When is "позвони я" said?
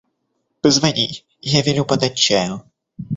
0.61-1.61